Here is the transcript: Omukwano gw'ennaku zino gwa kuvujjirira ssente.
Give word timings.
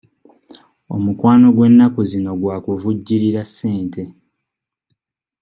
Omukwano 0.95 1.47
gw'ennaku 1.55 2.01
zino 2.09 2.31
gwa 2.41 2.57
kuvujjirira 2.65 3.41
ssente. 3.49 4.03